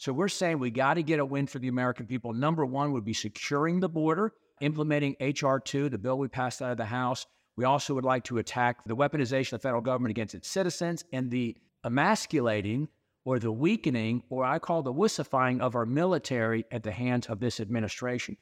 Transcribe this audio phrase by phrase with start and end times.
[0.00, 2.32] So we're saying we got to get a win for the American people.
[2.32, 5.60] Number one would be securing the border, implementing H.R.
[5.60, 7.26] 2, the bill we passed out of the House.
[7.58, 11.04] We also would like to attack the weaponization of the federal government against its citizens
[11.12, 12.88] and the emasculating
[13.26, 17.38] or the weakening, or I call the wussifying of our military at the hands of
[17.38, 18.38] this administration.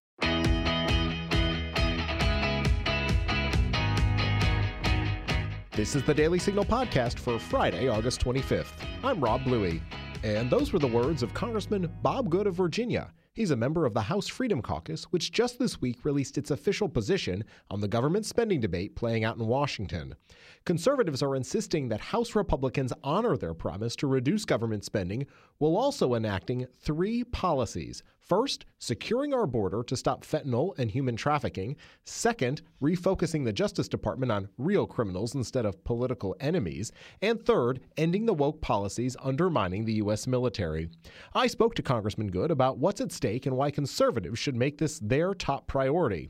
[5.72, 8.86] This is the Daily Signal podcast for Friday, August 25th.
[9.02, 9.82] I'm Rob Bluey.
[10.24, 13.12] And those were the words of Congressman Bob Good of Virginia.
[13.34, 16.88] He's a member of the House Freedom Caucus, which just this week released its official
[16.88, 20.16] position on the government spending debate playing out in Washington.
[20.64, 25.24] Conservatives are insisting that House Republicans honor their promise to reduce government spending
[25.58, 28.02] while also enacting three policies.
[28.28, 31.76] First, securing our border to stop fentanyl and human trafficking.
[32.04, 36.92] Second, refocusing the Justice Department on real criminals instead of political enemies.
[37.22, 40.26] And third, ending the woke policies undermining the U.S.
[40.26, 40.90] military.
[41.32, 44.98] I spoke to Congressman Good about what's at stake and why conservatives should make this
[44.98, 46.28] their top priority.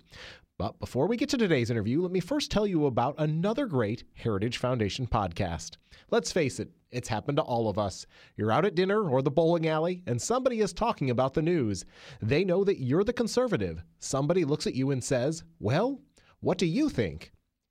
[0.58, 4.02] But before we get to today's interview, let me first tell you about another great
[4.14, 5.76] Heritage Foundation podcast.
[6.10, 8.06] Let's face it, it's happened to all of us.
[8.34, 11.84] You're out at dinner or the bowling alley, and somebody is talking about the news.
[12.20, 13.84] They know that you're the conservative.
[14.00, 16.00] Somebody looks at you and says, Well,
[16.40, 17.30] what do you think?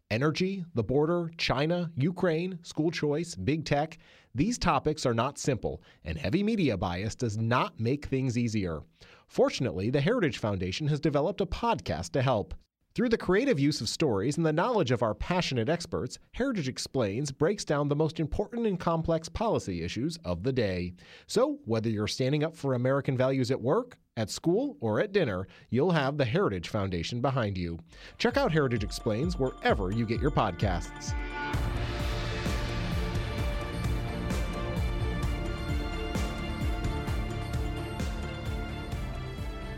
[0.10, 3.98] Energy, the border, China, Ukraine, school choice, big tech.
[4.34, 8.80] These topics are not simple, and heavy media bias does not make things easier.
[9.28, 12.54] Fortunately, the Heritage Foundation has developed a podcast to help.
[12.98, 17.31] Through the creative use of stories and the knowledge of our passionate experts, Heritage Explains
[17.31, 20.95] breaks down the most important and complex policy issues of the day.
[21.28, 25.48] So, whether you're standing up for American values at work, at school, or at dinner,
[25.70, 27.78] you'll have the Heritage Foundation behind you.
[28.18, 31.14] Check out Heritage Explains wherever you get your podcasts.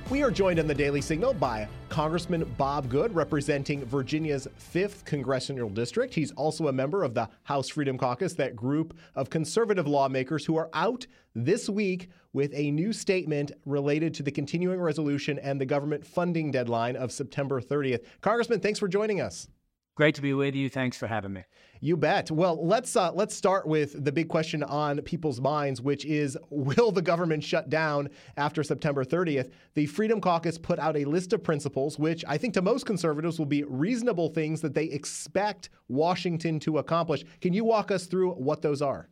[0.10, 5.70] We are joined on the Daily Signal by Congressman Bob Good, representing Virginia's 5th Congressional
[5.70, 6.12] District.
[6.12, 10.58] He's also a member of the House Freedom Caucus, that group of conservative lawmakers who
[10.58, 11.06] are out
[11.36, 16.50] this week with a new statement related to the continuing resolution and the government funding
[16.50, 18.03] deadline of September 30th.
[18.22, 19.48] Congressman, thanks for joining us.
[19.94, 20.69] Great to be with you.
[20.69, 21.44] Thanks for having me.
[21.81, 22.29] You bet.
[22.29, 26.91] Well, let's uh, let's start with the big question on people's minds, which is: Will
[26.91, 29.51] the government shut down after September 30th?
[29.75, 33.39] The Freedom Caucus put out a list of principles, which I think to most conservatives
[33.39, 37.23] will be reasonable things that they expect Washington to accomplish.
[37.39, 39.07] Can you walk us through what those are?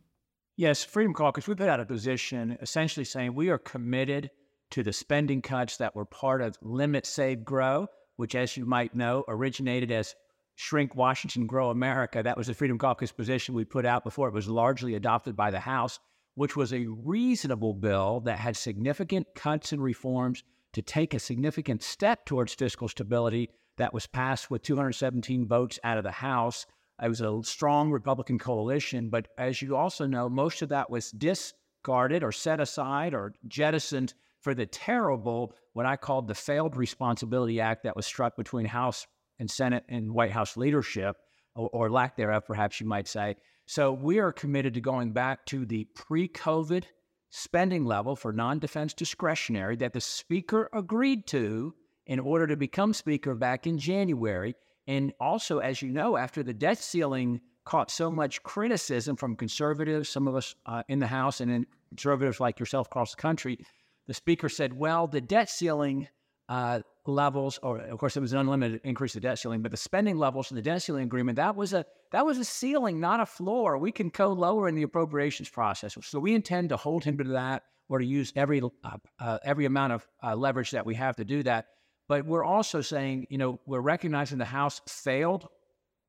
[0.56, 1.48] Yes, Freedom Caucus.
[1.48, 4.30] We put out a position essentially saying we are committed
[4.72, 7.86] to the spending cuts that were part of Limit, Save, Grow,
[8.16, 10.14] which, as you might know, originated as
[10.60, 12.20] Shrink Washington, Grow America.
[12.20, 15.52] That was the Freedom Caucus position we put out before it was largely adopted by
[15.52, 16.00] the House,
[16.34, 20.42] which was a reasonable bill that had significant cuts and reforms
[20.72, 25.96] to take a significant step towards fiscal stability that was passed with 217 votes out
[25.96, 26.66] of the House.
[27.00, 31.12] It was a strong Republican coalition, but as you also know, most of that was
[31.12, 37.60] discarded or set aside or jettisoned for the terrible, what I called the Failed Responsibility
[37.60, 39.06] Act that was struck between House
[39.38, 41.16] and Senate and White House leadership,
[41.54, 43.36] or, or lack thereof, perhaps you might say.
[43.66, 46.84] So we are committed to going back to the pre COVID
[47.30, 51.74] spending level for non defense discretionary that the Speaker agreed to
[52.06, 54.54] in order to become Speaker back in January.
[54.86, 60.08] And also, as you know, after the debt ceiling caught so much criticism from conservatives,
[60.08, 63.58] some of us uh, in the House and in conservatives like yourself across the country,
[64.06, 66.08] the Speaker said, well, the debt ceiling
[66.48, 69.76] uh, levels, or of course it was an unlimited increase of debt ceiling, but the
[69.76, 73.20] spending levels in the debt ceiling agreement that was a that was a ceiling, not
[73.20, 73.78] a floor.
[73.78, 77.24] We can go lower in the appropriations process, so we intend to hold him to
[77.24, 81.16] that, or to use every uh, uh, every amount of uh, leverage that we have
[81.16, 81.66] to do that.
[82.08, 85.48] But we're also saying, you know, we're recognizing the House failed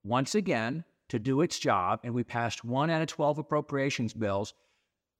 [0.04, 4.54] once again to do its job, and we passed one out of twelve appropriations bills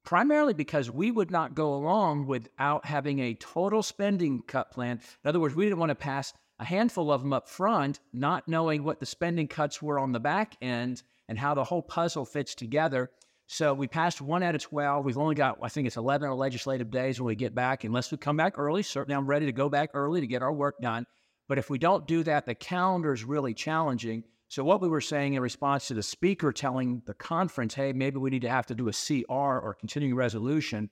[0.04, 5.00] primarily because we would not go along without having a total spending cut plan.
[5.24, 8.46] In other words, we didn't want to pass a handful of them up front, not
[8.46, 12.24] knowing what the spending cuts were on the back end and how the whole puzzle
[12.24, 13.10] fits together.
[13.46, 15.04] So we passed one out of 12.
[15.04, 18.18] We've only got, I think it's 11 legislative days when we get back, unless we
[18.18, 18.82] come back early.
[18.82, 21.06] Certainly, I'm ready to go back early to get our work done.
[21.48, 24.22] But if we don't do that, the calendar is really challenging.
[24.50, 28.18] So, what we were saying in response to the speaker telling the conference, hey, maybe
[28.18, 30.90] we need to have to do a CR or continuing resolution,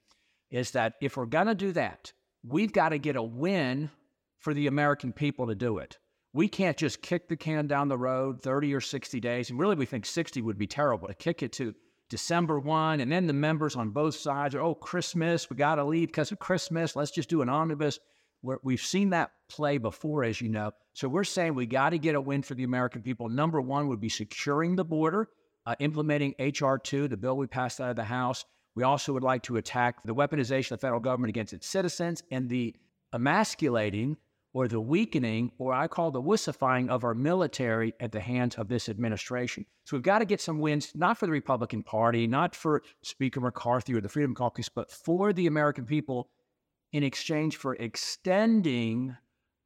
[0.49, 2.13] is that if we're going to do that,
[2.45, 3.91] we've got to get a win
[4.39, 5.99] for the American people to do it.
[6.33, 9.51] We can't just kick the can down the road 30 or 60 days.
[9.51, 11.75] And really, we think 60 would be terrible to kick it to
[12.09, 15.85] December 1, and then the members on both sides are, oh, Christmas, we got to
[15.85, 16.95] leave because of Christmas.
[16.95, 17.99] Let's just do an omnibus.
[18.43, 20.73] We're, we've seen that play before, as you know.
[20.95, 23.29] So we're saying we got to get a win for the American people.
[23.29, 25.29] Number one would be securing the border,
[25.67, 26.79] uh, implementing H.R.
[26.79, 28.45] 2, the bill we passed out of the House.
[28.75, 32.23] We also would like to attack the weaponization of the federal government against its citizens
[32.31, 32.77] and the
[33.13, 34.17] emasculating
[34.53, 38.69] or the weakening, or I call the wussifying of our military at the hands of
[38.69, 39.67] this administration.
[39.85, 43.41] So we've got to get some wins, not for the Republican Party, not for Speaker
[43.41, 46.31] McCarthy or the Freedom Caucus, but for the American people
[46.93, 49.17] in exchange for extending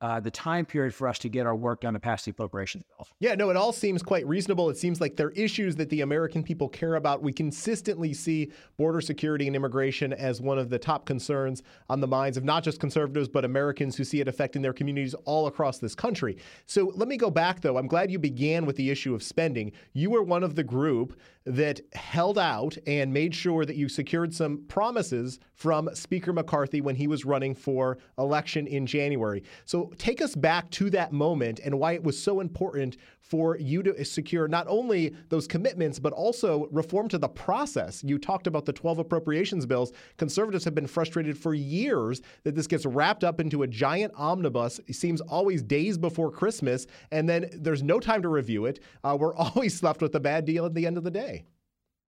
[0.03, 2.83] uh, the time period for us to get our work done to pass the appropriations
[2.85, 3.07] bill.
[3.21, 4.69] Yeah, no, it all seems quite reasonable.
[4.69, 7.23] It seems like they're issues that the American people care about.
[7.23, 12.09] We consistently see border security and immigration as one of the top concerns on the
[12.09, 15.79] minds of not just conservatives, but Americans who see it affecting their communities all across
[15.79, 16.37] this country.
[16.67, 17.79] So let me go back, though.
[17.79, 19.71] I'm glad you began with the issue of spending.
[19.93, 24.35] You were one of the group that held out and made sure that you secured
[24.35, 29.43] some promises from Speaker McCarthy when he was running for election in January.
[29.65, 33.83] So take us back to that moment and why it was so important for you
[33.83, 38.05] to secure not only those commitments, but also reform to the process.
[38.05, 39.93] You talked about the 12 appropriations bills.
[40.19, 44.81] Conservatives have been frustrated for years that this gets wrapped up into a giant omnibus.
[44.87, 48.81] It seems always days before Christmas, and then there's no time to review it.
[49.03, 51.45] Uh, we're always left with a bad deal at the end of the day.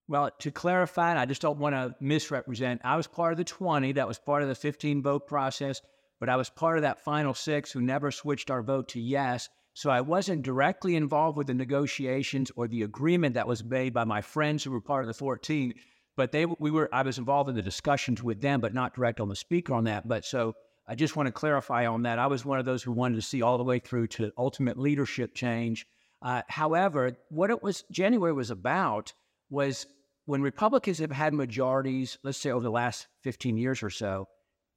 [0.06, 2.82] Well, to clarify, I just don't want to misrepresent.
[2.84, 5.80] I was part of the 20 that was part of the 15 vote process,
[6.20, 9.48] but I was part of that final six who never switched our vote to yes.
[9.74, 14.04] So I wasn't directly involved with the negotiations or the agreement that was made by
[14.04, 15.74] my friends who were part of the 14.
[16.16, 19.20] But they, we were, I was involved in the discussions with them, but not direct
[19.20, 20.06] on the speaker on that.
[20.06, 20.54] But so
[20.86, 22.18] I just want to clarify on that.
[22.18, 24.78] I was one of those who wanted to see all the way through to ultimate
[24.78, 25.86] leadership change.
[26.22, 29.12] Uh, however, what it was January was about
[29.50, 29.86] was
[30.26, 34.28] when Republicans have had majorities, let's say over the last 15 years or so,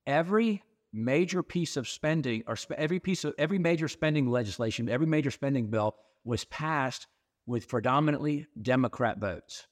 [0.05, 0.63] every
[0.93, 5.31] major piece of spending or sp- every piece of every major spending legislation, every major
[5.31, 7.07] spending bill was passed
[7.45, 9.67] with predominantly Democrat votes.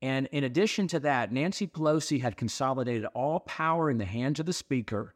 [0.00, 4.46] And in addition to that, Nancy Pelosi had consolidated all power in the hands of
[4.46, 5.14] the Speaker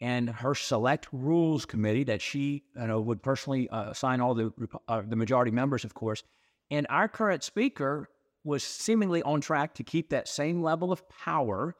[0.00, 4.52] and her Select Rules Committee that she you know, would personally uh, assign all the
[4.88, 6.22] uh, the majority members, of course.
[6.70, 8.08] And our current Speaker
[8.44, 11.74] was seemingly on track to keep that same level of power.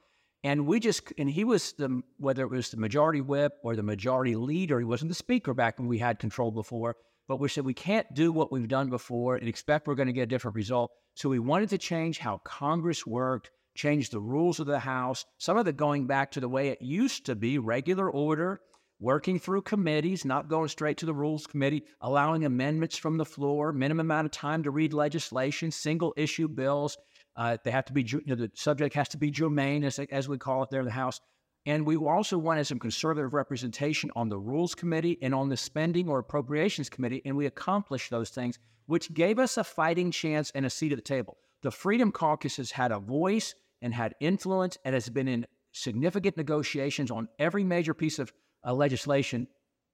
[0.45, 3.83] And we just, and he was the, whether it was the majority whip or the
[3.83, 6.97] majority leader, he wasn't the speaker back when we had control before.
[7.27, 10.13] But we said we can't do what we've done before and expect we're going to
[10.13, 10.91] get a different result.
[11.15, 15.57] So we wanted to change how Congress worked, change the rules of the House, some
[15.57, 18.61] of it going back to the way it used to be regular order,
[19.01, 23.73] working through committees, not going straight to the Rules Committee, allowing amendments from the floor,
[23.73, 26.99] minimum amount of time to read legislation, single issue bills.
[27.37, 30.29] Uh, they have to be, you know, the subject has to be germane, as, as
[30.29, 31.21] we call it there in the House.
[31.67, 36.09] And we also wanted some conservative representation on the Rules Committee and on the Spending
[36.09, 40.67] or Appropriations Committee, and we accomplished those things, which gave us a fighting chance and
[40.67, 41.39] a seat at the table.
[41.63, 46.37] The Freedom Caucus has had a voice and had influence and has been in significant
[46.37, 48.33] negotiations on every major piece of
[48.65, 49.49] uh, legislation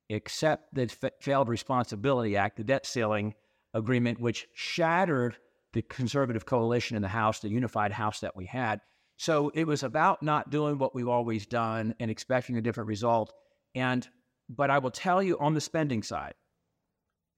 [0.09, 3.35] except the F- Failed Responsibility Act, the debt ceiling
[3.73, 5.37] agreement, which shattered
[5.73, 8.81] the conservative coalition in the House, the unified House that we had.
[9.17, 13.33] So it was about not doing what we've always done and expecting a different result.
[13.75, 14.07] And
[14.49, 16.35] but I will tell you on the spending side,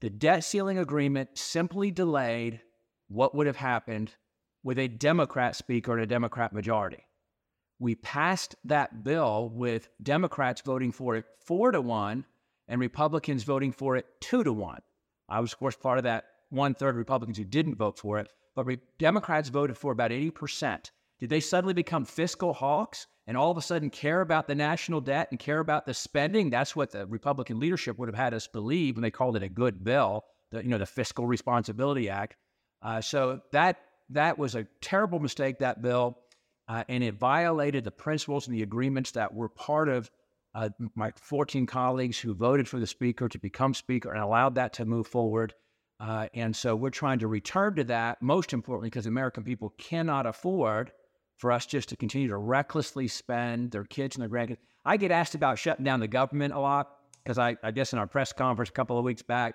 [0.01, 2.61] the debt ceiling agreement simply delayed
[3.09, 4.15] what would have happened
[4.63, 7.05] with a Democrat speaker and a Democrat majority
[7.83, 12.25] we passed that bill with Democrats voting for it four to one
[12.69, 14.79] and Republicans voting for it two to one.
[15.29, 18.29] I was, of course, part of that one third Republicans who didn't vote for it,
[18.55, 20.91] but re- Democrats voted for about 80%.
[21.19, 25.01] Did they suddenly become fiscal hawks and all of a sudden care about the national
[25.01, 26.51] debt and care about the spending?
[26.51, 29.49] That's what the Republican leadership would have had us believe when they called it a
[29.49, 32.37] good bill, the, you know, the Fiscal Responsibility Act.
[32.83, 33.79] Uh, so that
[34.11, 36.19] that was a terrible mistake, that bill
[36.69, 40.11] uh, and it violated the principles and the agreements that were part of
[40.55, 44.73] uh, my 14 colleagues who voted for the speaker to become speaker and allowed that
[44.75, 45.55] to move forward.
[46.01, 50.27] Uh, and so we're trying to return to that, most importantly, because American people cannot
[50.27, 50.91] afford
[51.37, 54.59] for us just to continue to recklessly spend their kids and their grandkids.
[54.85, 57.99] I get asked about shutting down the government a lot because I, I guess in
[57.99, 59.55] our press conference a couple of weeks back,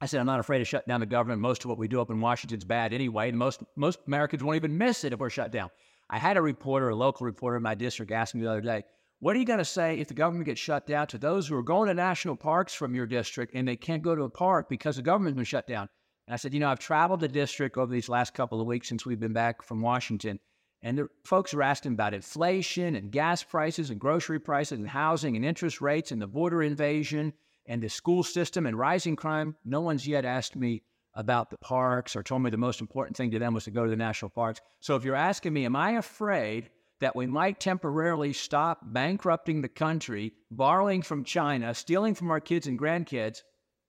[0.00, 1.40] I said, I'm not afraid of shutting down the government.
[1.40, 3.28] Most of what we do up in Washington's bad anyway.
[3.28, 5.68] And most, most Americans won't even miss it if we're shut down.
[6.08, 8.84] I had a reporter, a local reporter in my district, ask me the other day,
[9.20, 11.54] what are you going to say if the government gets shut down to those who
[11.54, 14.68] are going to national parks from your district and they can't go to a park
[14.68, 15.88] because the government's been shut down?
[16.26, 18.88] And I said, you know, I've traveled the district over these last couple of weeks
[18.88, 20.40] since we've been back from Washington.
[20.82, 25.36] And the folks are asking about inflation and gas prices and grocery prices and housing
[25.36, 27.34] and interest rates and the border invasion
[27.66, 29.54] and the school system and rising crime.
[29.66, 33.32] No one's yet asked me about the parks or told me the most important thing
[33.32, 34.60] to them was to go to the national parks.
[34.78, 39.68] So if you're asking me, am I afraid that we might temporarily stop bankrupting the
[39.68, 43.42] country, borrowing from China, stealing from our kids and grandkids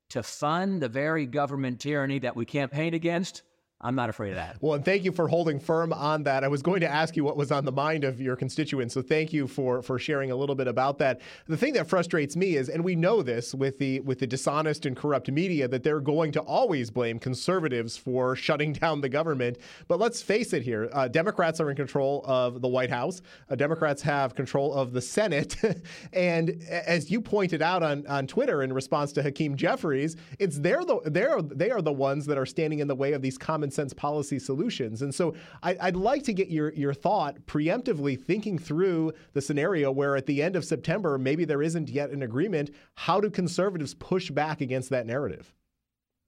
[0.09, 3.43] to fund the very government tyranny that we campaign against?
[3.83, 4.57] I'm not afraid of that.
[4.61, 6.43] Well, and thank you for holding firm on that.
[6.43, 9.01] I was going to ask you what was on the mind of your constituents, so
[9.01, 11.19] thank you for for sharing a little bit about that.
[11.47, 14.85] The thing that frustrates me is, and we know this with the with the dishonest
[14.85, 19.57] and corrupt media, that they're going to always blame conservatives for shutting down the government.
[19.87, 23.21] But let's face it here: uh, Democrats are in control of the White House.
[23.49, 25.55] Uh, Democrats have control of the Senate,
[26.13, 30.85] and as you pointed out on on Twitter in response to Hakeem Jeffries, it's they're
[30.85, 33.70] the they're they are the ones that are standing in the way of these common
[33.73, 35.01] sense policy solutions.
[35.01, 39.91] And so I, would like to get your, your thought preemptively thinking through the scenario
[39.91, 42.71] where at the end of September, maybe there isn't yet an agreement.
[42.95, 45.53] How do conservatives push back against that narrative?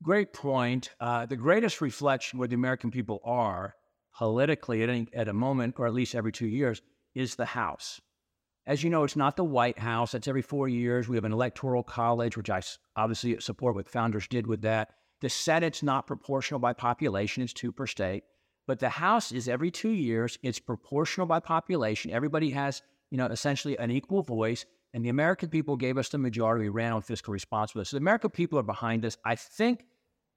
[0.01, 0.89] Great point.
[1.00, 3.75] Uh, the greatest reflection where the American people are
[4.15, 6.81] politically at, any, at a moment, or at least every two years,
[7.15, 8.01] is the House.
[8.65, 10.12] As you know, it's not the White House.
[10.12, 11.09] That's every four years.
[11.09, 12.62] We have an electoral college, which I
[12.95, 14.91] obviously support what founders did with that.
[15.23, 18.25] The Senate's not proportional by population, it's two per state.
[18.67, 22.11] But the House is every two years, it's proportional by population.
[22.11, 24.65] Everybody has, you know, essentially an equal voice.
[24.93, 26.65] And the American people gave us the majority.
[26.65, 27.87] We ran on fiscal responsibility.
[27.87, 29.15] So the American people are behind us.
[29.23, 29.85] I think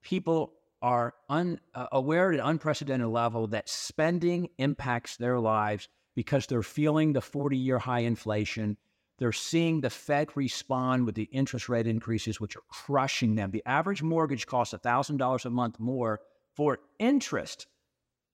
[0.03, 6.47] people are un, uh, aware at an unprecedented level that spending impacts their lives because
[6.47, 8.77] they're feeling the 40 year high inflation.
[9.19, 13.51] They're seeing the Fed respond with the interest rate increases, which are crushing them.
[13.51, 16.21] The average mortgage costs $1,000 a month more
[16.55, 17.67] for interest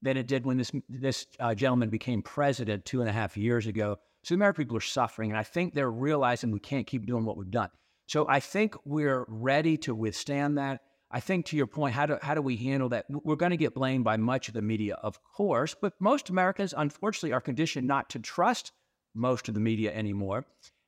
[0.03, 3.67] than it did when this, this uh, gentleman became president two and a half years
[3.67, 3.99] ago.
[4.25, 7.25] So the American people are suffering, and I think they're realizing we can't keep doing
[7.25, 7.71] what we've done.
[8.07, 10.81] So I think we're ready to withstand that.
[11.11, 13.07] I think to your point, how do, how do we handle that?
[13.09, 16.75] We're going to get blamed by much of the media, of course, but most Americans,
[16.77, 18.73] unfortunately, are conditioned not to trust
[19.15, 20.45] most of the media anymore.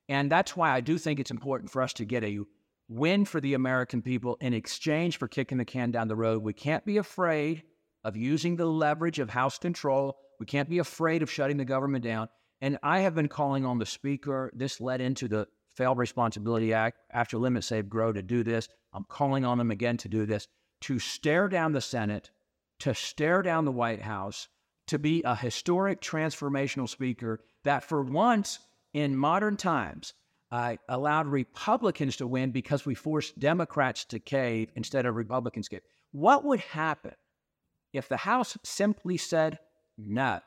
[0.08, 2.40] And that's why I do think it's important for us to get a
[2.88, 6.42] win for the American people in exchange for kicking the can down the road.
[6.42, 7.62] We can't be afraid
[8.04, 10.18] of using the leverage of House control.
[10.38, 12.28] We can't be afraid of shutting the government down.
[12.60, 14.52] And I have been calling on the Speaker.
[14.54, 18.68] This led into the Failed Responsibility Act after Limit Save Grow to do this.
[18.92, 20.46] I'm calling on them again to do this
[20.82, 22.30] to stare down the Senate,
[22.80, 24.48] to stare down the White House,
[24.86, 28.58] to be a historic transformational speaker that for once
[28.92, 30.14] in modern times
[30.50, 35.80] uh, allowed Republicans to win because we forced Democrats to cave instead of Republicans cave.
[36.12, 37.14] What would happen
[37.92, 39.58] if the House simply said
[39.98, 40.40] no?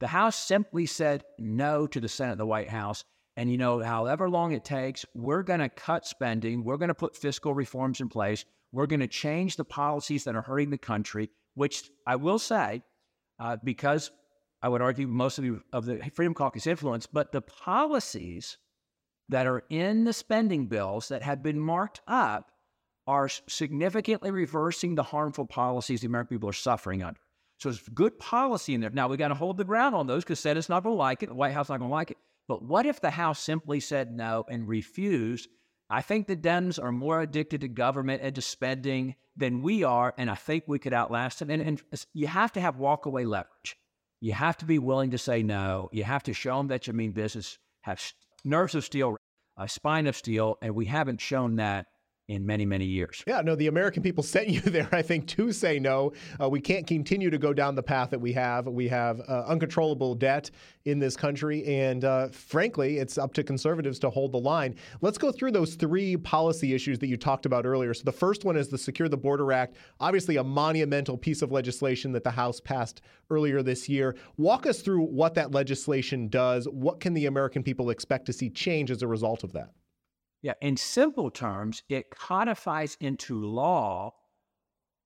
[0.00, 3.04] The House simply said no to the Senate the White House.
[3.36, 6.62] And, you know, however long it takes, we're going to cut spending.
[6.62, 8.44] We're going to put fiscal reforms in place.
[8.72, 12.82] We're going to change the policies that are hurting the country, which I will say,
[13.38, 14.10] uh, because
[14.62, 18.58] I would argue most of the, of the Freedom Caucus influence, but the policies
[19.28, 22.50] that are in the spending bills that have been marked up
[23.06, 27.20] are significantly reversing the harmful policies the American people are suffering under.
[27.58, 28.90] So it's good policy in there.
[28.90, 31.22] Now we got to hold the ground on those because Senate's not going to like
[31.22, 32.16] it, the White House not going to like it.
[32.48, 35.48] But what if the House simply said no and refused?
[35.94, 40.12] I think the Dems are more addicted to government and to spending than we are,
[40.18, 41.50] and I think we could outlast them.
[41.50, 41.80] And, and
[42.12, 43.76] you have to have walkaway leverage.
[44.20, 45.88] You have to be willing to say no.
[45.92, 48.02] You have to show them that you mean business, have
[48.44, 49.16] nerves of steel,
[49.56, 51.86] a spine of steel, and we haven't shown that
[52.28, 53.22] in many, many years.
[53.26, 56.12] Yeah, no, the American people sent you there, I think, to say no.
[56.40, 58.66] Uh, we can't continue to go down the path that we have.
[58.66, 60.50] We have uh, uncontrollable debt
[60.84, 64.76] in this country, and uh, frankly, it's up to conservatives to hold the line.
[65.00, 67.92] Let's go through those three policy issues that you talked about earlier.
[67.94, 71.52] So the first one is the Secure the Border Act, obviously a monumental piece of
[71.52, 74.16] legislation that the House passed earlier this year.
[74.36, 76.66] Walk us through what that legislation does.
[76.68, 79.70] What can the American people expect to see change as a result of that?
[80.44, 84.12] Yeah, in simple terms, it codifies into law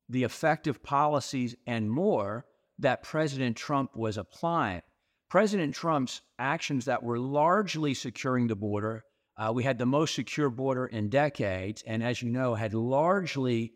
[0.08, 2.44] the effective policies and more
[2.80, 4.82] that President Trump was applying.
[5.30, 9.04] President Trump's actions that were largely securing the border,
[9.36, 13.74] uh, we had the most secure border in decades, and as you know, had largely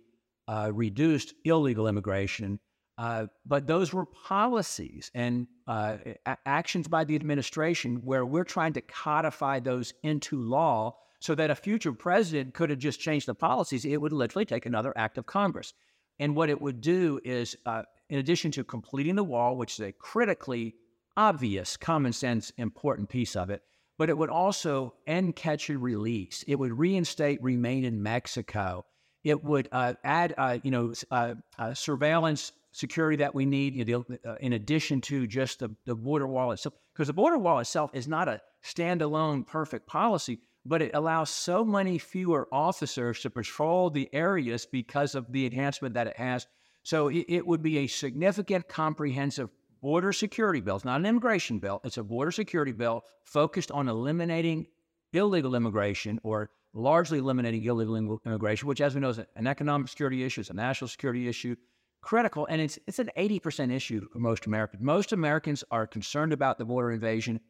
[0.49, 2.59] uh, reduced illegal immigration.
[2.99, 8.73] Uh, but those were policies and uh, a- actions by the administration where we're trying
[8.73, 13.35] to codify those into law so that a future president could have just changed the
[13.35, 13.85] policies.
[13.85, 15.73] It would literally take another act of Congress.
[16.19, 19.81] And what it would do is, uh, in addition to completing the wall, which is
[19.81, 20.75] a critically
[21.17, 23.63] obvious, common sense, important piece of it,
[23.99, 26.45] but it would also end catch and release.
[26.49, 28.85] It would reinstate remain in Mexico.
[29.23, 33.85] It would uh, add, uh, you know, uh, uh surveillance security that we need, you
[33.85, 36.75] know, uh, in addition to just the, the border wall itself.
[36.93, 41.65] Because the border wall itself is not a standalone perfect policy, but it allows so
[41.65, 46.47] many fewer officers to patrol the areas because of the enhancement that it has.
[46.83, 49.51] So it, it would be a significant, comprehensive
[49.81, 50.77] border security bill.
[50.77, 54.67] It's not an immigration bill, it's a border security bill focused on eliminating
[55.13, 60.25] illegal immigration or largely eliminating illegal immigration, which, as we know, is an economic security
[60.25, 61.55] issue, it's a national security issue,
[62.01, 64.83] critical, and it's it's an 80% issue for most Americans.
[64.83, 67.41] Most Americans are concerned about the border invasion.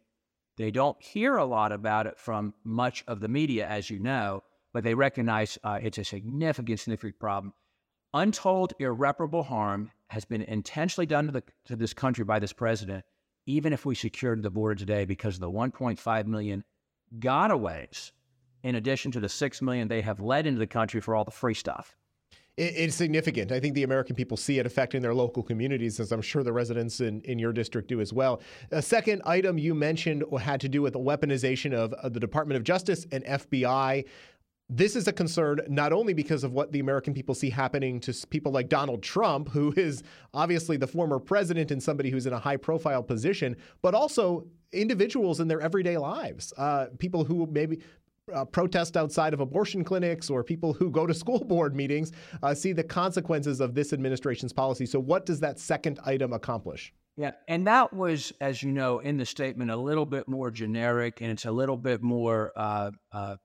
[0.56, 4.42] They don't hear a lot about it from much of the media, as you know,
[4.72, 7.54] but they recognize uh, it's a significant, significant problem.
[8.14, 13.04] Untold irreparable harm has been intentionally done to, the, to this country by this president,
[13.46, 16.64] even if we secured the border today, because of the 1.5 million
[17.18, 18.12] gotaways,
[18.62, 21.30] in addition to the 6 million they have led into the country for all the
[21.30, 21.96] free stuff
[22.58, 23.50] it's significant.
[23.50, 26.52] I think the American people see it affecting their local communities, as I'm sure the
[26.52, 28.42] residents in, in your district do as well.
[28.70, 32.58] A second item you mentioned had to do with the weaponization of, of the Department
[32.58, 34.04] of Justice and FBI.
[34.68, 38.14] This is a concern not only because of what the American people see happening to
[38.28, 40.02] people like Donald Trump, who is
[40.34, 45.40] obviously the former president and somebody who's in a high profile position, but also individuals
[45.40, 46.52] in their everyday lives.
[46.56, 47.80] Uh, people who maybe
[48.32, 52.12] uh, protest outside of abortion clinics or people who go to school board meetings
[52.42, 54.86] uh, see the consequences of this administration's policy.
[54.86, 56.92] So, what does that second item accomplish?
[57.16, 61.20] Yeah, and that was, as you know, in the statement, a little bit more generic,
[61.20, 63.36] and it's a little bit more uh, uh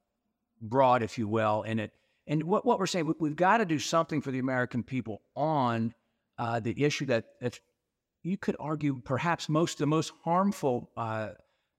[0.62, 1.64] broad, if you will.
[1.64, 1.92] And it,
[2.28, 5.22] and what, what we're saying, we, have got to do something for the American people
[5.36, 5.94] on
[6.38, 7.60] uh, the issue that, that
[8.24, 11.30] you could argue perhaps most the most harmful uh,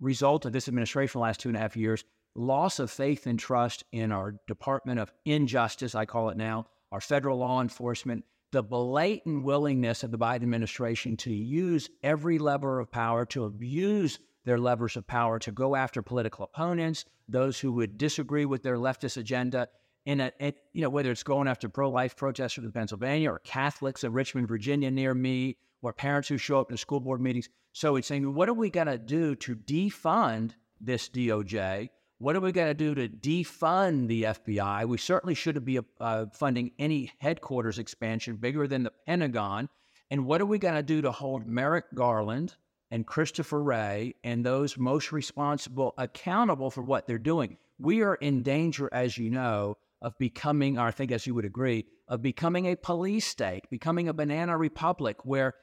[0.00, 2.04] result of this administration the last two and a half years
[2.38, 7.00] loss of faith and trust in our Department of Injustice, I call it now, our
[7.00, 12.90] federal law enforcement, the blatant willingness of the Biden administration to use every lever of
[12.90, 17.98] power, to abuse their levers of power, to go after political opponents, those who would
[17.98, 19.68] disagree with their leftist agenda.
[20.06, 20.32] In a,
[20.72, 24.90] you know, whether it's going after pro-life protesters in Pennsylvania or Catholics in Richmond, Virginia,
[24.90, 27.50] near me, or parents who show up to school board meetings.
[27.72, 31.90] So it's saying, what are we going to do to defund this DOJ?
[32.20, 34.88] What are we going to do to defund the FBI?
[34.88, 39.68] We certainly shouldn't be uh, funding any headquarters expansion bigger than the Pentagon.
[40.10, 42.56] And what are we going to do to hold Merrick Garland
[42.90, 47.56] and Christopher Wray and those most responsible accountable for what they're doing?
[47.78, 51.44] We are in danger, as you know, of becoming, or I think as you would
[51.44, 55.54] agree, of becoming a police state, becoming a banana republic where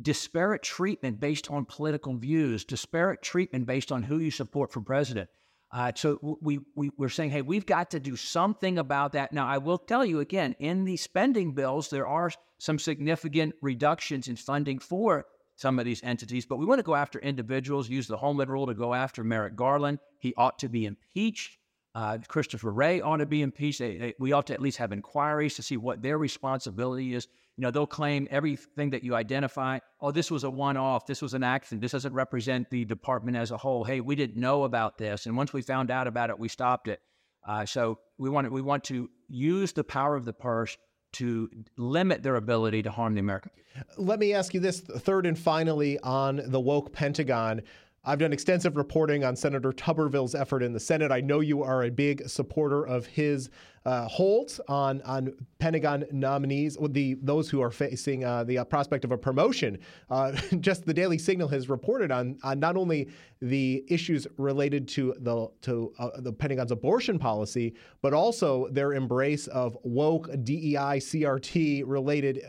[0.00, 5.28] disparate treatment based on political views, disparate treatment based on who you support for president,
[5.70, 9.32] uh, so we, we we're saying, hey, we've got to do something about that.
[9.32, 14.28] Now, I will tell you again, in the spending bills, there are some significant reductions
[14.28, 15.26] in funding for
[15.56, 17.88] some of these entities, but we want to go after individuals.
[17.88, 19.98] Use the Holman Rule to go after Merrick Garland.
[20.20, 21.57] He ought to be impeached.
[21.98, 23.80] Uh, Christopher Wray ought to be impeached.
[23.80, 27.26] They, they, we ought to at least have inquiries to see what their responsibility is
[27.58, 29.80] you know, they'll claim everything that you identify.
[30.00, 31.06] Oh, this was a one-off.
[31.06, 31.82] This was an accident.
[31.82, 33.82] This doesn't represent the department as a whole.
[33.82, 36.86] Hey, we didn't know about this, and once we found out about it, we stopped
[36.86, 37.00] it.
[37.46, 40.76] Uh, so we want to, we want to use the power of the purse
[41.14, 43.50] to limit their ability to harm the American.
[43.96, 47.62] Let me ask you this: third and finally, on the woke Pentagon.
[48.04, 51.10] I've done extensive reporting on Senator Tuberville's effort in the Senate.
[51.12, 53.50] I know you are a big supporter of his
[53.88, 59.02] uh, holds on on Pentagon nominees, the those who are facing uh, the uh, prospect
[59.04, 59.78] of a promotion.
[60.10, 63.08] Uh, just the Daily Signal has reported on, on not only
[63.40, 69.46] the issues related to the to uh, the Pentagon's abortion policy, but also their embrace
[69.46, 72.42] of woke DEI CRT related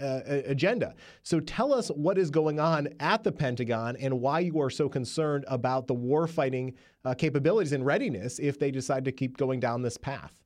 [0.45, 0.93] agenda.
[1.23, 4.89] So tell us what is going on at the Pentagon and why you are so
[4.89, 7.07] concerned about the warfighting mm-hmm.
[7.07, 10.39] uh, capabilities and readiness if they decide to keep going down this path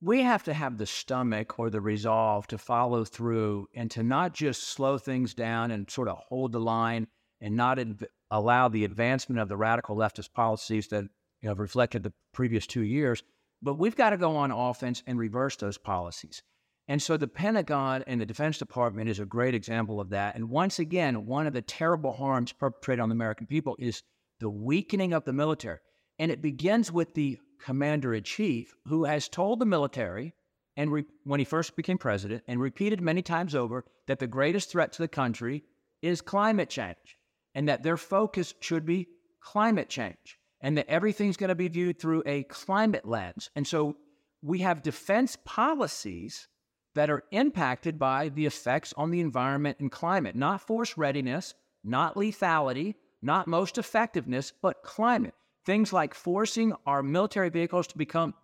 [0.00, 4.32] we have to have the stomach or the resolve to follow through and to not
[4.32, 7.08] just slow things down and sort of hold the line
[7.40, 11.08] and not inv- allow the advancement of the radical leftist policies that you
[11.42, 13.22] know, have reflected the previous two years.
[13.60, 16.42] But we've got to go on offense and reverse those policies.
[16.86, 20.36] And so the Pentagon and the Defense Department is a great example of that.
[20.36, 24.02] And once again, one of the terrible harms perpetrated on the American people is
[24.40, 25.78] the weakening of the military.
[26.18, 30.34] And it begins with the commander in chief who has told the military
[30.78, 34.70] and re- when he first became president, and repeated many times over that the greatest
[34.70, 35.64] threat to the country
[36.02, 37.18] is climate change,
[37.52, 39.08] and that their focus should be
[39.40, 43.50] climate change, and that everything's going to be viewed through a climate lens.
[43.56, 43.96] And so
[44.40, 46.46] we have defense policies
[46.94, 52.14] that are impacted by the effects on the environment and climate, not force readiness, not
[52.14, 55.34] lethality, not most effectiveness, but climate.
[55.64, 58.34] Things like forcing our military vehicles to become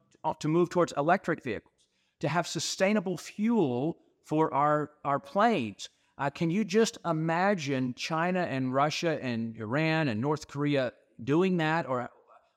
[0.40, 1.74] to move towards electric vehicles
[2.20, 5.90] to have sustainable fuel for our, our planes.
[6.16, 11.86] Uh, can you just imagine China and Russia and Iran and North Korea doing that
[11.86, 12.08] or,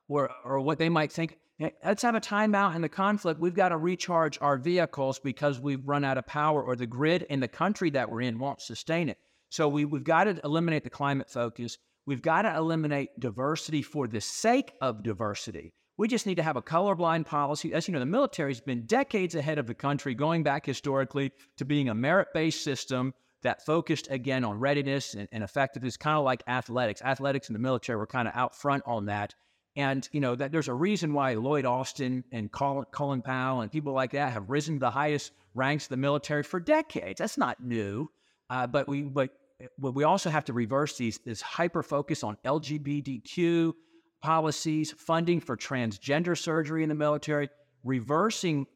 [0.08, 1.38] or, or what they might think?
[1.84, 3.40] Let's have a timeout in the conflict.
[3.40, 7.24] We've got to recharge our vehicles because we've run out of power or the grid
[7.24, 9.18] in the country that we're in won't sustain it.
[9.50, 11.78] So we, we've got to eliminate the climate focus.
[12.08, 15.74] We've got to eliminate diversity for the sake of diversity.
[15.98, 17.74] We just need to have a colorblind policy.
[17.74, 21.66] As you know, the military's been decades ahead of the country, going back historically to
[21.66, 26.24] being a merit based system that focused again on readiness and, and effectiveness, kind of
[26.24, 27.02] like athletics.
[27.02, 29.36] Athletics and the military were kind of out front on that.
[29.76, 33.72] And you know that there's a reason why Lloyd Austin and Colin, Colin Powell and
[33.72, 37.20] people like that have risen to the highest ranks of the military for decades.
[37.20, 38.10] That's not new.
[38.50, 39.32] Uh, but we but
[39.80, 43.74] we also have to reverse these this hyper focus on LGBTQ
[44.22, 47.50] policies, funding for transgender surgery in the military,
[47.84, 48.68] reversing,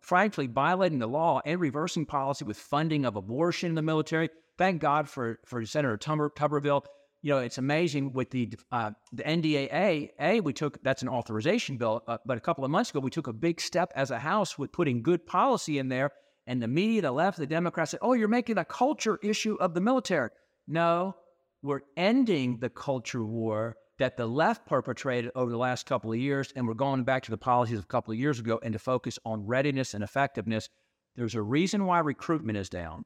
[0.00, 4.30] frankly, violating the law and reversing policy with funding of abortion in the military.
[4.56, 6.84] Thank God for, for Senator Tuber, Tuberville.
[7.22, 10.10] You know, it's amazing with the uh, the NDAA.
[10.20, 13.10] A, we took that's an authorization bill, uh, but a couple of months ago we
[13.10, 16.12] took a big step as a House with putting good policy in there.
[16.48, 19.74] And the media, the left, the Democrats said, "Oh, you're making a culture issue of
[19.74, 20.30] the military."
[20.66, 21.14] No,
[21.62, 26.50] we're ending the culture war that the left perpetrated over the last couple of years,
[26.56, 28.78] and we're going back to the policies of a couple of years ago and to
[28.78, 30.70] focus on readiness and effectiveness.
[31.16, 33.04] There's a reason why recruitment is down.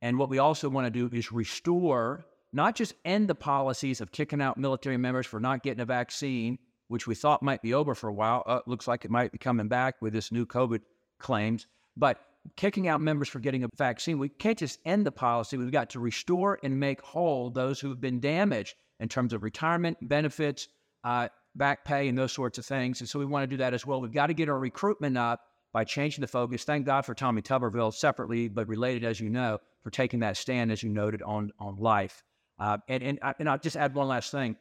[0.00, 4.12] And what we also want to do is restore, not just end the policies of
[4.12, 7.94] kicking out military members for not getting a vaccine, which we thought might be over
[7.96, 8.44] for a while.
[8.46, 10.82] Uh, looks like it might be coming back with this new COVID
[11.18, 12.20] claims, but
[12.56, 14.18] kicking out members for getting a vaccine.
[14.18, 15.56] We can't just end the policy.
[15.56, 19.42] We've got to restore and make whole those who have been damaged in terms of
[19.42, 20.68] retirement benefits,
[21.04, 23.00] uh, back pay, and those sorts of things.
[23.00, 24.00] And so we want to do that as well.
[24.00, 25.40] We've got to get our recruitment up
[25.72, 26.64] by changing the focus.
[26.64, 30.70] Thank God for Tommy Tuberville, separately but related, as you know, for taking that stand,
[30.70, 32.22] as you noted, on on life.
[32.58, 34.56] Uh, and and and I'll just add one last thing.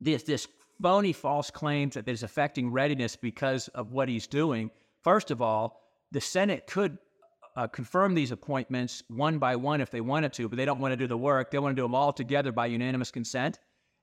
[0.00, 0.48] This this
[0.82, 4.70] phony false claims that is affecting readiness because of what he's doing.
[5.02, 6.98] First of all, the Senate could
[7.56, 10.92] uh, confirm these appointments one by one if they wanted to, but they don't want
[10.92, 11.50] to do the work.
[11.50, 13.58] They want to do them all together by unanimous consent.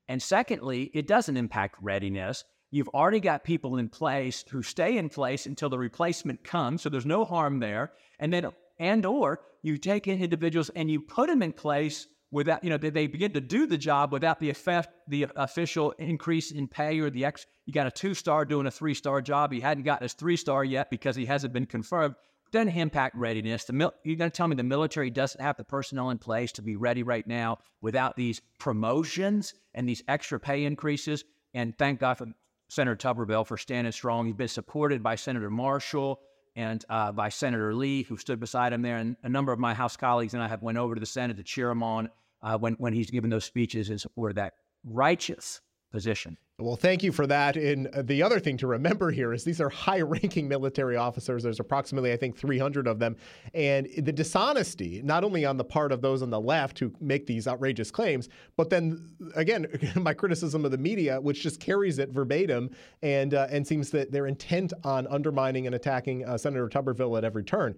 [0.07, 2.43] And secondly, it doesn't impact readiness.
[2.69, 6.89] You've already got people in place who stay in place until the replacement comes, so
[6.89, 7.91] there's no harm there.
[8.19, 8.47] And then,
[8.79, 12.77] and or you take in individuals and you put them in place without, you know,
[12.77, 16.99] they, they begin to do the job without the effect, the official increase in pay
[16.99, 17.45] or the ex.
[17.65, 19.51] You got a two star doing a three star job.
[19.51, 22.15] He hadn't gotten his three star yet because he hasn't been confirmed
[22.51, 23.63] doesn't impact readiness.
[23.63, 26.51] The mil- you're going to tell me the military doesn't have the personnel in place
[26.53, 31.23] to be ready right now without these promotions and these extra pay increases.
[31.53, 32.27] And thank God for
[32.69, 34.25] Senator Tuberville for standing strong.
[34.25, 36.19] He's been supported by Senator Marshall
[36.55, 38.97] and uh, by Senator Lee, who stood beside him there.
[38.97, 41.37] And a number of my House colleagues and I have went over to the Senate
[41.37, 42.09] to cheer him on
[42.43, 46.37] uh, when when he's given those speeches in support of that righteous position.
[46.61, 47.57] Well, thank you for that.
[47.57, 51.43] And uh, the other thing to remember here is these are high ranking military officers.
[51.43, 53.17] There's approximately, I think, 300 of them.
[53.53, 57.25] And the dishonesty, not only on the part of those on the left who make
[57.25, 62.09] these outrageous claims, but then again, my criticism of the media, which just carries it
[62.09, 62.69] verbatim
[63.01, 67.23] and, uh, and seems that they're intent on undermining and attacking uh, Senator Tuberville at
[67.23, 67.75] every turn.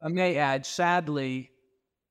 [0.00, 1.50] I may add, sadly,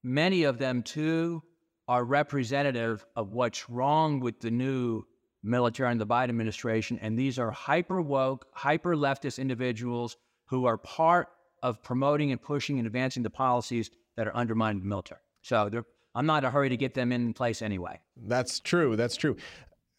[0.03, 1.43] many of them too
[1.91, 5.03] are representative of what's wrong with the new
[5.43, 6.97] military and the Biden administration.
[7.01, 11.27] And these are hyper woke, hyper leftist individuals who are part
[11.61, 15.19] of promoting and pushing and advancing the policies that are undermining the military.
[15.41, 15.83] So
[16.15, 17.99] I'm not in a hurry to get them in place anyway.
[18.15, 18.95] That's true.
[18.95, 19.35] That's true.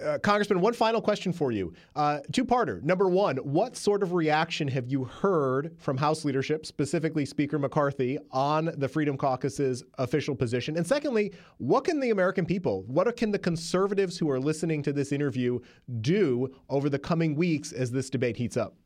[0.02, 1.72] Uh, Congressman, one final question for you.
[1.94, 2.82] Uh, Two parter.
[2.82, 8.18] Number one, what sort of reaction have you heard from House leadership, specifically Speaker McCarthy,
[8.30, 10.76] on the Freedom Caucus's official position?
[10.76, 14.92] And secondly, what can the American people, what can the conservatives who are listening to
[14.92, 15.60] this interview
[16.00, 18.76] do over the coming weeks as this debate heats up?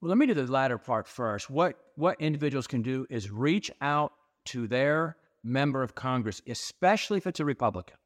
[0.00, 1.50] Well, let me do the latter part first.
[1.50, 4.12] What, what individuals can do is reach out
[4.46, 7.96] to their member of Congress, especially if it's a Republican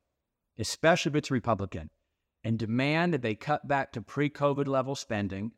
[0.58, 1.90] especially if it's a Republican,
[2.46, 5.50] and demand that they cut back to pre COVID level spending,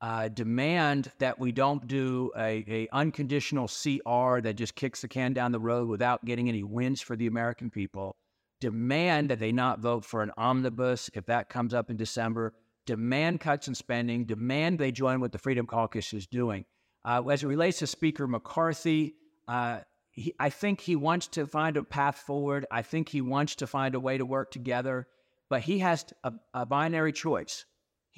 [0.00, 5.32] uh, demand that we don't do a, a unconditional CR that just kicks the can
[5.32, 8.16] down the road without getting any wins for the American people.
[8.60, 12.52] Demand that they not vote for an omnibus if that comes up in December.
[12.84, 14.24] Demand cuts in spending.
[14.24, 16.64] Demand they join what the Freedom Caucus is doing.
[17.04, 19.14] Uh, as it relates to Speaker McCarthy,
[19.46, 19.78] uh,
[20.10, 22.66] he, I think he wants to find a path forward.
[22.72, 25.06] I think he wants to find a way to work together,
[25.50, 27.64] but he has a, a binary choice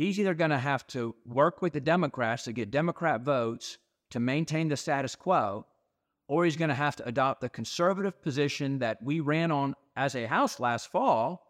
[0.00, 3.76] he's either going to have to work with the Democrats to get Democrat votes
[4.08, 5.66] to maintain the status quo,
[6.26, 10.14] or he's going to have to adopt the conservative position that we ran on as
[10.14, 11.46] a House last fall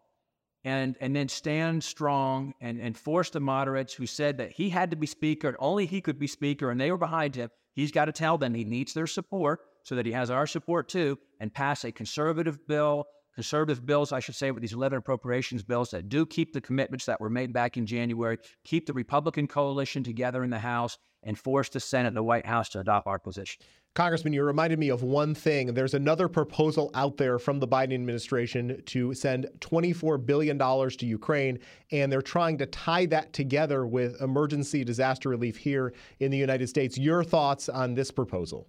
[0.65, 4.91] and, and then stand strong and, and force the moderates who said that he had
[4.91, 7.49] to be speaker and only he could be speaker and they were behind him.
[7.73, 10.89] He's got to tell them he needs their support so that he has our support
[10.89, 15.63] too and pass a conservative bill conservative bills, I should say, with these 11 appropriations
[15.63, 19.47] bills that do keep the commitments that were made back in January, keep the Republican
[19.47, 23.07] coalition together in the House, and force the Senate and the White House to adopt
[23.07, 23.61] our position.
[23.93, 25.73] Congressman, you reminded me of one thing.
[25.73, 31.59] There's another proposal out there from the Biden administration to send $24 billion to Ukraine,
[31.91, 36.69] and they're trying to tie that together with emergency disaster relief here in the United
[36.69, 36.97] States.
[36.97, 38.67] Your thoughts on this proposal?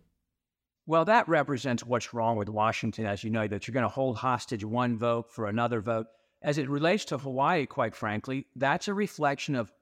[0.85, 4.17] Well, that represents what's wrong with Washington, as you know, that you're going to hold
[4.17, 6.07] hostage one vote for another vote.
[6.43, 9.73] As it relates to Hawaii, quite frankly, that's a reflection of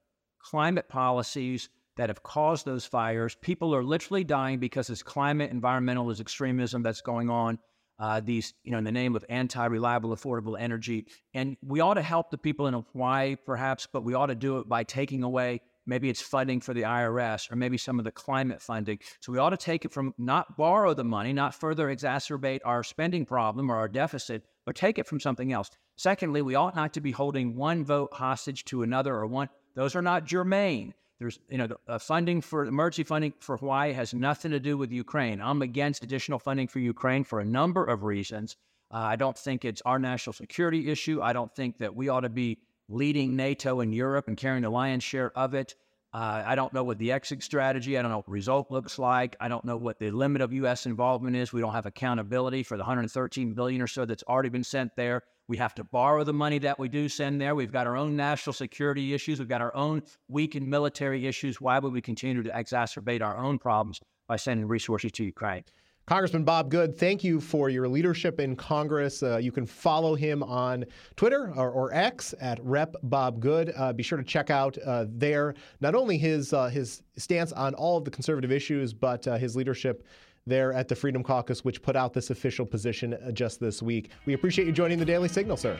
[0.43, 3.35] climate policies that have caused those fires.
[3.41, 7.59] People are literally dying because this climate environmentalist extremism that's going on.
[7.99, 12.03] Uh, these, you know, in the name of anti-reliable, affordable energy, and we ought to
[12.03, 15.61] help the people in Hawaii, perhaps, but we ought to do it by taking away
[15.87, 18.99] Maybe it's funding for the IRS or maybe some of the climate funding.
[19.21, 22.83] So we ought to take it from not borrow the money, not further exacerbate our
[22.83, 25.71] spending problem or our deficit, but take it from something else.
[25.97, 29.49] Secondly, we ought not to be holding one vote hostage to another or one.
[29.75, 30.95] Those are not germane.
[31.19, 34.91] There's, you know, uh, funding for emergency funding for Hawaii has nothing to do with
[34.91, 35.43] Ukraine.
[35.43, 38.57] I'm against additional funding for Ukraine for a number of reasons.
[38.91, 41.21] Uh, I don't think it's our national security issue.
[41.21, 42.59] I don't think that we ought to be
[42.91, 45.75] leading NATO in Europe and carrying the lion's share of it.
[46.13, 48.99] Uh, I don't know what the exit strategy, I don't know what the result looks
[48.99, 49.37] like.
[49.39, 50.85] I don't know what the limit of U.S.
[50.85, 51.53] involvement is.
[51.53, 55.23] We don't have accountability for the 113 billion or so that's already been sent there.
[55.47, 57.55] We have to borrow the money that we do send there.
[57.55, 59.39] We've got our own national security issues.
[59.39, 61.61] We've got our own weakened military issues.
[61.61, 65.65] Why would we continue to exacerbate our own problems by sending resources to Ukraine?
[66.11, 69.23] Congressman Bob Good, thank you for your leadership in Congress.
[69.23, 73.73] Uh, you can follow him on Twitter or, or X at Rep Bob Good.
[73.77, 77.75] Uh, be sure to check out uh, there not only his uh, his stance on
[77.75, 80.05] all of the conservative issues, but uh, his leadership
[80.49, 84.11] there at the Freedom Caucus, which put out this official position uh, just this week.
[84.27, 85.79] We appreciate you joining the Daily Signal, sir.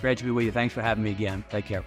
[0.00, 0.52] Great to be with you.
[0.52, 1.44] Thanks for having me again.
[1.50, 1.84] Take care.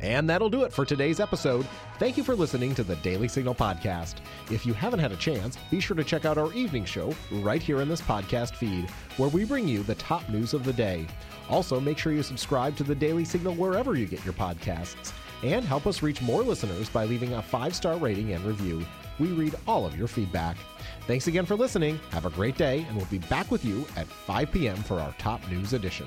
[0.00, 1.66] And that'll do it for today's episode.
[1.98, 4.16] Thank you for listening to the Daily Signal podcast.
[4.50, 7.60] If you haven't had a chance, be sure to check out our evening show right
[7.62, 11.06] here in this podcast feed, where we bring you the top news of the day.
[11.50, 15.12] Also, make sure you subscribe to the Daily Signal wherever you get your podcasts.
[15.42, 18.84] And help us reach more listeners by leaving a five star rating and review.
[19.18, 20.56] We read all of your feedback.
[21.06, 21.98] Thanks again for listening.
[22.10, 24.76] Have a great day, and we'll be back with you at 5 p.m.
[24.76, 26.06] for our top news edition.